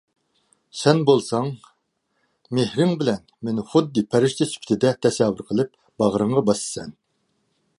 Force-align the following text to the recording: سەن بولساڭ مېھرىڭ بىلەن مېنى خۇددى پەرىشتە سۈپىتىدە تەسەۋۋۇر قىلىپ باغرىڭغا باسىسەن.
سەن 0.77 1.01
بولساڭ 1.09 1.49
مېھرىڭ 2.59 2.93
بىلەن 3.01 3.21
مېنى 3.49 3.65
خۇددى 3.73 4.05
پەرىشتە 4.15 4.49
سۈپىتىدە 4.55 4.95
تەسەۋۋۇر 5.07 5.47
قىلىپ 5.51 5.73
باغرىڭغا 6.03 6.45
باسىسەن. 6.49 6.91